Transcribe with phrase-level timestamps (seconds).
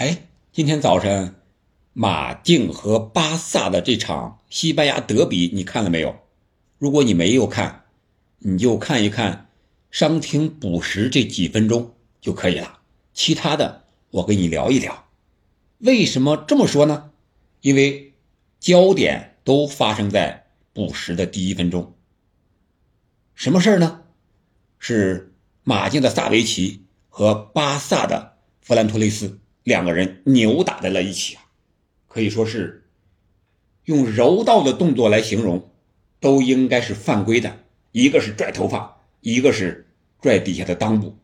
[0.00, 1.34] 哎，今天早晨
[1.92, 6.20] 马竞和巴萨的这场西班牙德比，你看了没有？
[6.78, 7.84] 如果你没有看，
[8.38, 9.50] 你就看一看
[9.90, 12.80] 伤停补时这几分钟就可以了。
[13.12, 15.04] 其他的我跟你聊一聊。
[15.80, 17.10] 为什么这么说呢？
[17.60, 18.14] 因为
[18.58, 21.94] 焦点都发生在补时的第一分钟。
[23.34, 24.04] 什么事儿呢？
[24.78, 29.39] 是马竞的萨维奇和巴萨的弗兰托雷斯。
[29.62, 31.42] 两个人扭打在了一起啊，
[32.08, 32.88] 可以说是
[33.84, 35.70] 用柔道的动作来形容，
[36.18, 37.58] 都应该是犯规的。
[37.92, 39.86] 一个是拽头发，一个是
[40.20, 41.16] 拽底下的裆部。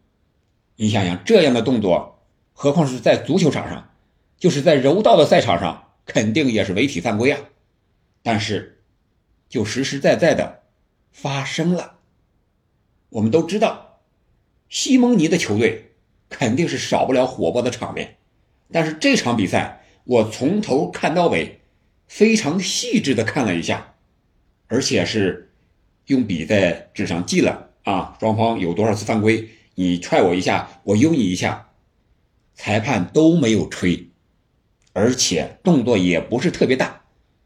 [0.76, 3.90] 你想想这样的动作，何况是在足球场上，
[4.36, 7.40] 就是在柔道的赛场上，肯定也是违体犯规啊。
[8.22, 8.82] 但是，
[9.48, 10.62] 就实实在在的
[11.12, 11.98] 发生了。
[13.10, 14.00] 我们都知道，
[14.68, 15.92] 西蒙尼的球队
[16.28, 18.18] 肯定是少不了火爆的场面。
[18.72, 21.60] 但是这场比赛，我从头看到尾，
[22.06, 23.94] 非常细致的看了一下，
[24.66, 25.52] 而且是
[26.06, 31.68] 用笔在纸上记了啊，双方有多少次犯规，你踹我一下，我悠你一下，
[32.54, 34.08] 裁判都没有吹，
[34.92, 37.02] 而且动作也不是特别大，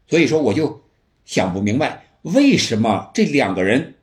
[0.07, 0.83] 所以说我就
[1.25, 3.95] 想不明白，为什么这两个人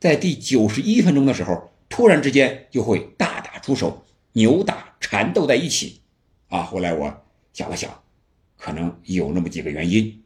[0.00, 6.01] 在第九十一分钟的时候，突然之间就会大打出手，扭打缠斗在一起。
[6.52, 7.90] 啊，后来我想了想，
[8.58, 10.22] 可能有那么几个原因。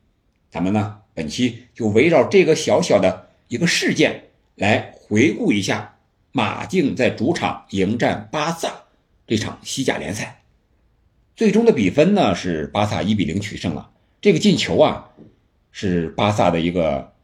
[0.50, 4.24] 咱们呢，本期就围绕这个小小的一个事件
[4.56, 5.98] 来回顾一下
[6.32, 8.72] 马竞在主场迎战巴萨
[9.24, 10.42] 这场西甲联赛。
[11.36, 13.92] 最终的比分呢是巴萨一比零取胜了。
[14.20, 15.08] 这个进球啊，
[15.70, 17.14] 是巴萨的一个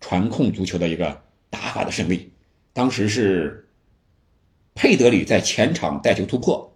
[0.00, 2.30] 传控足球的一个打法的胜利。
[2.72, 3.68] 当时是
[4.76, 6.70] 佩德里在前场带球突破。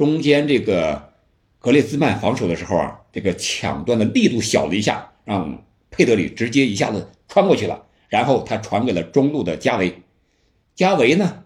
[0.00, 1.12] 中间这个
[1.58, 10.00] 格列兹曼防守的时候啊，这个抢断的力度小了一下，让佩德里直接一下子穿过去了，然后他传给了中路的加维，
[10.74, 11.44] 加维呢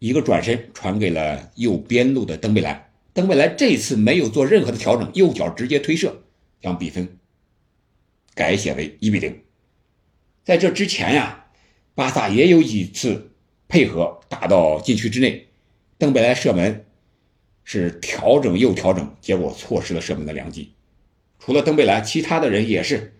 [0.00, 6.14] 一个转身传给了右边路的登贝莱，登贝莱这次没有做任何的调整，右脚直接推射，
[6.60, 7.16] 将比分
[8.34, 9.40] 改写为一比零。
[10.44, 11.46] 在这之前呀，
[11.94, 13.30] 巴萨也有几次
[13.66, 15.46] 配合打到禁区之内，
[15.96, 16.84] 登贝莱射门。
[17.64, 20.72] 是调整又调整，结果错失了射门的良机。
[21.38, 23.16] 除了登贝莱，其他的人也是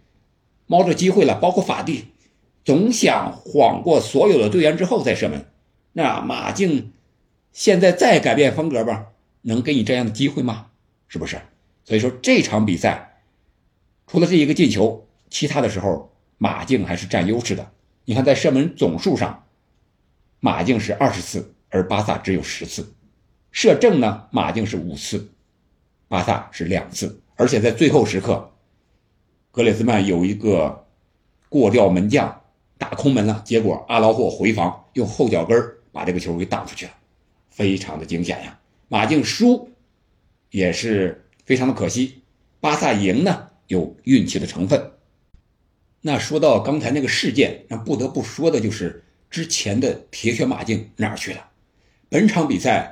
[0.67, 2.05] 猫着机会了，包括法蒂，
[2.65, 5.47] 总想晃过所有的队员之后再射门。
[5.93, 6.93] 那马竞
[7.53, 9.09] 现在再改变风格吧，
[9.43, 10.67] 能给你这样的机会吗？
[11.09, 11.41] 是不是？
[11.85, 13.21] 所以说这场比赛
[14.07, 17.71] 除了这一个进球，其他的时候马竞还是占优势的。
[18.07, 19.45] 你看，在射门总数上，
[20.41, 22.95] 马竞是二十次，而巴萨只有十次。
[23.55, 25.31] 射正呢，马竞是五次，
[26.09, 28.53] 巴萨是两次，而且在最后时刻，
[29.53, 30.85] 格列兹曼有一个
[31.49, 32.43] 过吊门将
[32.77, 35.57] 打空门了，结果阿劳霍回防用后脚跟
[35.93, 36.93] 把这个球给挡出去了，
[37.49, 38.59] 非常的惊险呀！
[38.89, 39.71] 马竞输
[40.51, 42.23] 也是非常的可惜，
[42.59, 44.91] 巴萨赢呢有运气的成分。
[46.01, 51.51] 那说到刚才那个事件，那不得不说的就是之前的铁血马竞哪儿去了？
[52.09, 52.91] 本场比赛。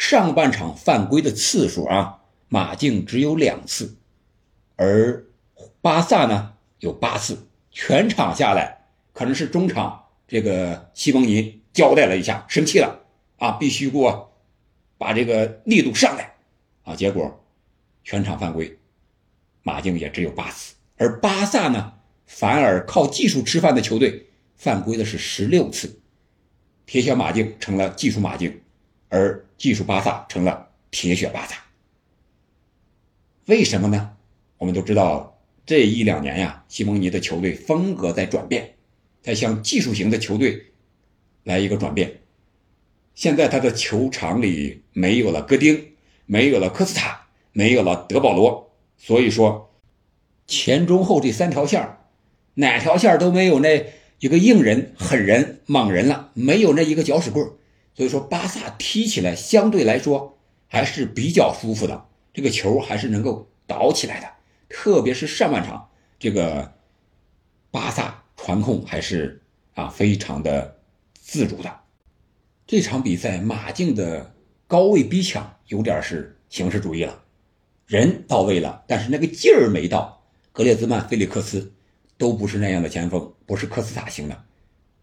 [0.00, 3.98] 上半场犯规的次数啊，马竞只有两次，
[4.76, 5.26] 而
[5.82, 7.46] 巴萨呢有八次。
[7.70, 13.04] 全场下来，可能是中场这个西蒙尼交代了一下，生气了
[13.36, 14.32] 啊，必须给我
[14.96, 16.34] 把这个力度上来
[16.84, 16.96] 啊。
[16.96, 17.44] 结果
[18.02, 18.78] 全场犯规，
[19.62, 21.92] 马竞也只有八次，而巴萨呢
[22.24, 26.00] 反而靠技术吃饭的球队，犯规的是十六次，
[26.86, 28.62] 铁血马竞成了技术马竞。
[29.10, 31.56] 而技术巴萨成了铁血巴萨，
[33.46, 34.16] 为什么呢？
[34.56, 38.76] 我们都知道这一两年呀，西蒙尼的球队风格在转变，
[39.20, 40.72] 在向技术型的球队
[41.42, 42.20] 来一个转变。
[43.14, 45.92] 现在他的球场里没有了戈丁，
[46.26, 49.74] 没有了科斯塔，没有了德保罗，所以说
[50.46, 51.98] 前中后这三条线
[52.54, 57.50] 哪条线都没有那一个硬人、狠人、莽人了，没有那一个搅屎棍
[57.94, 60.38] 所以说，巴萨踢起来相对来说
[60.68, 64.28] 还是比较舒服的，这个球还是能够倒起来的。
[64.68, 66.72] 特别是上半场，这个
[67.70, 69.42] 巴萨传控还是
[69.74, 70.78] 啊非常的
[71.14, 71.80] 自主的。
[72.66, 74.34] 这场比赛，马竞的
[74.68, 77.24] 高位逼抢有点是形式主义了，
[77.86, 80.22] 人到位了，但是那个劲儿没到。
[80.52, 81.72] 格列兹曼、菲利克斯
[82.16, 84.44] 都不是那样的前锋，不是科斯塔型的，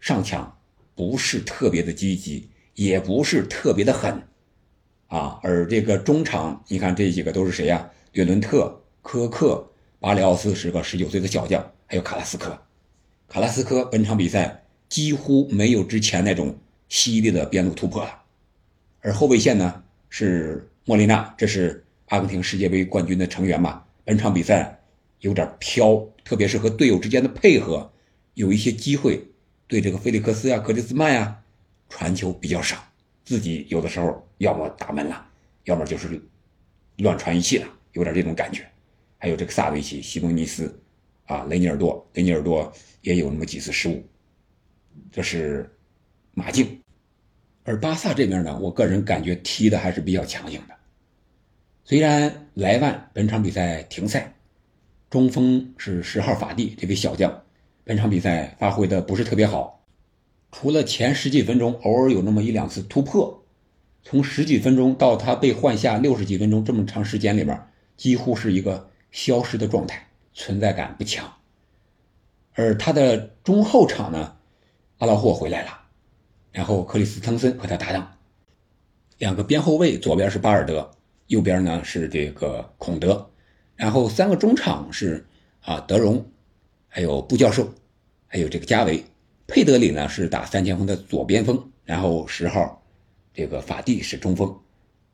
[0.00, 0.58] 上抢
[0.94, 2.48] 不是特别的积极。
[2.78, 4.22] 也不是特别的狠，
[5.08, 7.90] 啊，而这个中场，你看这几个都是谁呀？
[8.12, 12.56] 略伦特、科克、巴里奥斯是个十九岁的小将，还有卡拉斯科。
[13.26, 16.56] 卡拉斯科本场比赛几乎没有之前那种
[16.88, 18.22] 犀利的边路突破了。
[19.00, 23.82] 而后卫线呢是莫莉娜，这是阿根廷世界杯冠军的成员嘛？
[24.04, 24.78] 本场比赛
[25.18, 27.90] 有点飘，特别是和队友之间的配合，
[28.34, 29.26] 有一些机会
[29.66, 31.42] 对这个菲利克斯呀、格里兹曼呀
[31.88, 32.76] 传球比较少。
[33.24, 35.26] 自己有的时候要么打门了，
[35.64, 36.20] 要么就是
[36.96, 38.66] 乱传一气了，有点这种感觉。
[39.18, 40.80] 还有这个萨维奇、西蒙尼斯，
[41.26, 44.02] 啊，雷尼尔多，雷尼尔多也有那么几次失误。
[45.12, 45.70] 这是
[46.32, 46.80] 马竞，
[47.64, 50.74] 而巴萨这边呢，我个人感觉踢的还是比较强硬的。
[51.84, 54.32] 虽然莱万本场比赛停赛，
[55.10, 57.42] 中锋是十号法蒂这位小将，
[57.84, 59.77] 本场比赛发挥的不是特别好。
[60.60, 63.44] 除了前十几分钟偶尔有那么一两次突破，
[64.02, 67.56] 从十几分钟到他被换下六十几分钟这么长时间里面，
[67.96, 71.32] 几乎是一个消失的状态，存在感不强。
[72.54, 74.34] 而他的中后场呢，
[74.96, 75.68] 阿拉霍回来了，
[76.50, 78.16] 然后克里斯滕森和他搭档，
[79.18, 80.90] 两个边后卫，左边是巴尔德，
[81.28, 83.30] 右边呢是这个孔德，
[83.76, 85.24] 然后三个中场是
[85.60, 86.28] 啊德容，
[86.88, 87.72] 还有布教授，
[88.26, 89.04] 还有这个加维。
[89.48, 92.82] 佩德里呢是打三前锋的左边锋，然后十号
[93.32, 94.54] 这个法蒂是中锋，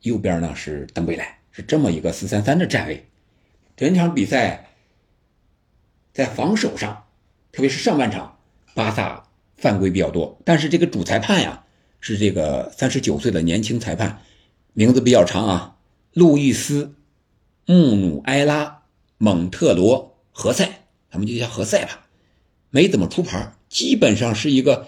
[0.01, 3.07] 右边呢是登贝莱，是这么一个四三三的站位。
[3.77, 4.67] 整场比赛
[6.13, 7.05] 在防守上，
[7.53, 8.37] 特别是上半场，
[8.73, 9.23] 巴萨
[9.55, 11.63] 犯规比较多，但是这个主裁判呀
[12.01, 14.21] 是这个三十九岁的年轻裁判，
[14.73, 15.77] 名字比较长啊，
[16.11, 16.93] 路易斯·
[17.73, 18.65] 穆努埃拉·
[19.17, 20.65] 蒙特罗何塞，
[21.09, 22.05] 咱们就叫何塞吧，
[22.69, 23.53] 没怎么出牌。
[23.75, 24.87] 基本上是一个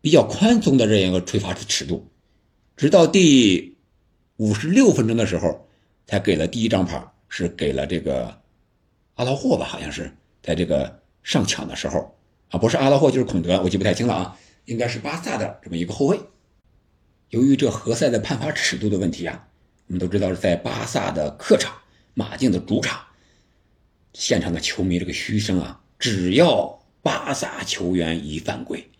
[0.00, 2.08] 比较宽松的这样一个吹罚的尺度，
[2.74, 3.76] 直到第
[4.38, 5.68] 五十六分钟的时候，
[6.06, 8.40] 才给了第一张牌，是给了这个
[9.16, 9.66] 阿拉霍吧？
[9.66, 10.10] 好像是
[10.42, 12.16] 在这个上抢的时候
[12.48, 16.18] 啊，不是阿拉霍就是孔德，我记不太清了啊，应该是巴萨的这么一个后卫。
[17.28, 19.46] 由于这何塞的判罚尺度的问题啊，
[19.88, 21.76] 我们都知道是在巴萨的客场
[22.14, 22.98] 马竞的主场，
[24.14, 26.82] 现场的球迷这个嘘声啊，只要。
[27.06, 28.90] 巴萨球员一犯规，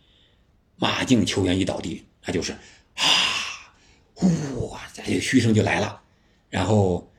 [0.76, 3.02] 马竞球员一倒地，那就是啊，
[4.14, 4.30] 呼，
[4.92, 6.02] 这个嘘声就来了。
[6.48, 7.10] 然后，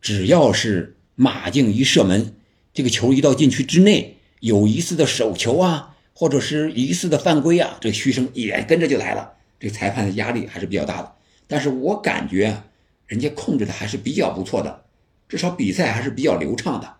[0.00, 2.34] 只要是马竞一射门，
[2.74, 9.34] 这个球一到禁区之内，有疑似的手球啊，或者是疑似的犯规啊，这嘘声也跟着就来了。
[9.60, 11.14] 这裁判的压力还是比较大的。
[11.46, 12.64] 但是我感觉
[13.06, 14.86] 人家控制的还是比较不错的，
[15.28, 16.96] 至少比赛还是比较流畅的。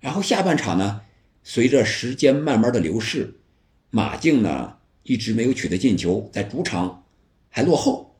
[0.00, 1.02] 然后下半场呢？
[1.44, 3.34] 随着时间慢慢的流逝，
[3.90, 7.04] 马竞呢一直没有取得进球，在主场
[7.48, 8.14] 还落后，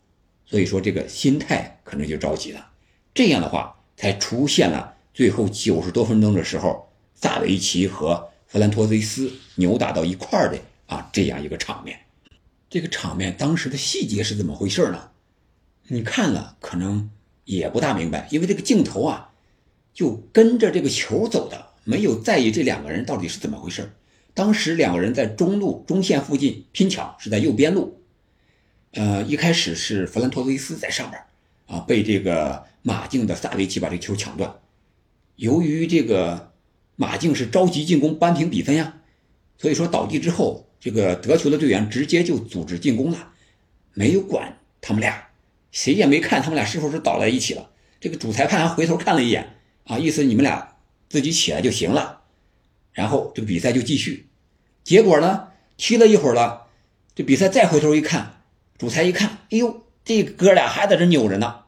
[0.44, 2.70] 所以说这个心态可能就着急了。
[3.14, 11.98] 这样的话，才出现了最后九十多分钟的时候，萨维奇和弗兰托雷斯扭打到一块儿的啊这样一个场面。
[12.68, 15.10] 这个场面当时的细节是怎么回事呢？
[15.88, 17.10] 你看了可能
[17.44, 19.30] 也不大明白，因为这个镜头啊
[19.94, 21.71] 就跟着这个球走的。
[21.84, 23.92] 没有在意这两个人到底是怎么回事
[24.34, 28.00] 当时两个人在中路中线附近拼抢，是在右边路。
[28.92, 31.22] 呃，一开始是弗兰托雷斯在上边
[31.66, 34.54] 啊，被这个马竞的萨维奇把这球抢断。
[35.36, 36.52] 由于这个
[36.96, 39.00] 马竞是着急进攻扳平比分呀，
[39.58, 43.32] 所以说倒地之后，这个得球的队员直接就组织进攻了，
[43.92, 45.28] 没有管他们俩，
[45.70, 47.70] 谁也没看他们俩是否是倒在一起了。
[48.00, 50.71] 这个主裁判还回头看了一眼啊，意思你们俩。
[51.12, 52.22] 自己起来就行了，
[52.94, 54.30] 然后这个比赛就继续。
[54.82, 56.68] 结果呢，踢了一会儿了，
[57.14, 58.40] 这比赛再回头一看，
[58.78, 61.64] 主裁一看，哎呦，这哥俩还在这扭着呢，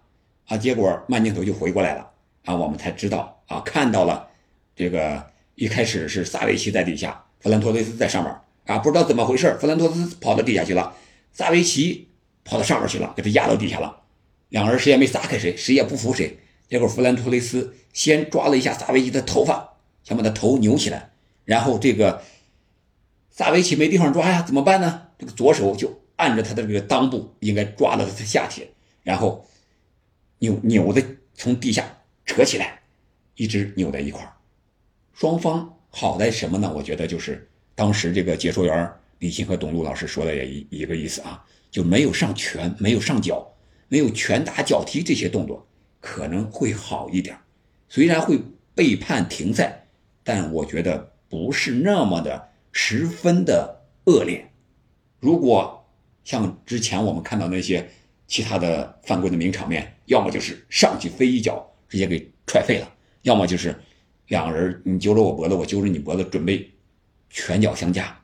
[0.46, 0.56] 啊！
[0.56, 2.10] 结果慢镜头就回过来了，
[2.46, 4.26] 啊，我们才知道啊，看到了
[4.74, 5.22] 这个
[5.56, 8.34] 一开始是萨维奇在底下，弗兰托雷斯在上面，
[8.64, 10.96] 啊，不知道怎么回事，弗兰托斯跑到地下去了，
[11.34, 12.08] 萨维奇
[12.44, 13.94] 跑到上面去了，给他压到地下了，
[14.48, 16.38] 两个人谁也没撒开谁，谁也不服谁。
[16.75, 21.12] 结果弗兰托雷斯先抓了一下萨维奇的头发，想把他头扭起来，
[21.45, 22.21] 然后这个
[23.31, 25.07] 萨维奇没地方抓呀，怎么办呢？
[25.16, 28.66] 这个左手就按着他的这个裆部，应该抓到他的下体，
[29.04, 29.47] 然后
[30.40, 31.00] 扭扭的
[31.35, 32.81] 从地下扯起来，
[33.37, 34.28] 一直扭在一块。
[35.12, 36.73] 双方好在什么呢？
[36.75, 43.49] 我觉得就是当时这个解说员李欣和董路老师说的也一一个意思啊，就没有上拳，没有上脚，
[43.87, 45.64] 没有拳打脚踢这些动作。
[46.04, 47.34] 可能会好一点，
[47.88, 48.38] 虽然会
[48.75, 49.87] 被判停赛，
[50.23, 54.50] 但我觉得不是那么的十分的恶劣。
[55.18, 55.88] 如果
[56.23, 57.88] 像之前我们看到那些
[58.26, 63.75] 其他的犯规的名场面，要么就是上去飞一脚直接给踹废了，要么就是
[64.28, 66.70] 两个人你揪着我脖子，我揪着你脖子，准备
[67.30, 68.20] 拳脚相加，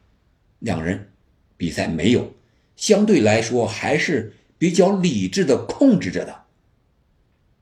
[0.59, 1.11] 两人
[1.57, 2.31] 比赛没有，
[2.77, 6.40] 相对来说还是比较理智的控制着的。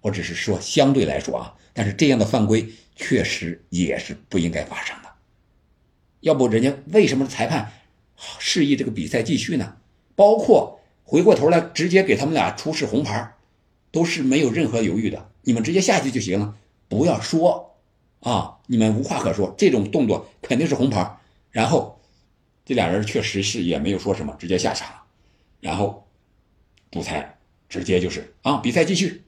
[0.09, 5.09] 我只是说相对来说啊，但是这样的犯规确实也是不应该发生的。
[6.21, 7.71] 要不人家为什么裁判
[8.39, 9.77] 示意这个比赛继续呢？
[10.17, 13.35] 包括回过头来直接给他们俩出示红牌，
[13.93, 15.31] 都是没有任何犹豫的。
[15.43, 16.57] 你们直接下去就行了，
[16.89, 17.77] 不要说
[18.21, 19.55] 啊，你们无话可说。
[19.59, 21.19] 这种动作肯定是红牌。
[21.51, 22.01] 然后
[22.65, 25.03] 这俩人确实是也没有说什么，直接下场了。
[25.61, 26.09] 然后
[26.91, 27.39] 主裁
[27.69, 29.23] 直接就是啊，比赛继续。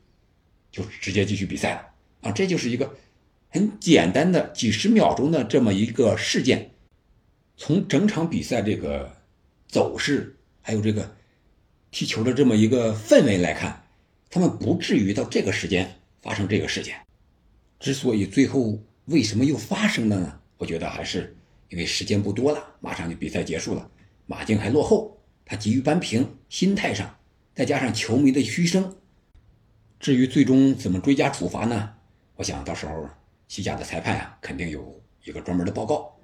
[0.71, 2.33] 就直接继续比赛了啊！
[2.33, 2.95] 这就是一个
[3.49, 6.71] 很简单的几十秒钟的这么一个事件。
[7.57, 9.15] 从整场比赛这个
[9.69, 11.15] 走势，还有这个
[11.91, 13.85] 踢球的这么一个氛围来看，
[14.31, 16.97] 他们不至于到这个时间发生这个事件。
[17.79, 20.41] 之所以最后为什么又发生了呢？
[20.57, 21.37] 我觉得还是
[21.69, 23.91] 因为时间不多了，马上就比赛结束了，
[24.27, 27.19] 马竞还落后，他急于扳平，心态上
[27.55, 28.97] 再加上球迷的嘘声。
[30.00, 31.92] 至于最终怎么追加处罚呢？
[32.37, 33.07] 我想到时候
[33.49, 36.16] 西甲的裁判啊，肯定有一个专门的报告。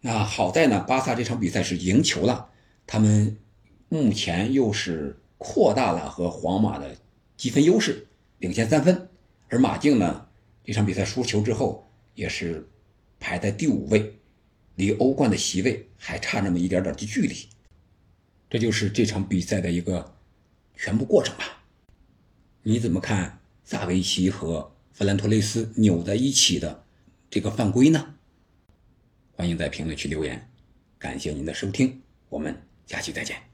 [0.00, 2.48] 那好在呢，巴萨这场比赛是赢球了，
[2.86, 3.36] 他们
[3.88, 6.96] 目前又是扩大了和皇马的
[7.36, 8.06] 积分优势，
[8.38, 9.08] 领先三分。
[9.48, 10.28] 而马竞呢，
[10.62, 12.68] 这场比赛输球之后也是
[13.18, 14.14] 排在第五位，
[14.76, 17.34] 离欧冠的席位还差那么一点点的距离。
[18.48, 20.14] 这就是这场比赛的一个
[20.76, 21.59] 全部过程吧。
[22.62, 26.84] 你怎么看萨维奇和弗兰托雷斯扭在一起的
[27.30, 28.14] 这个犯规呢？
[29.32, 30.50] 欢迎在评论区留言。
[30.98, 32.54] 感谢您的收听，我们
[32.86, 33.49] 下期再见。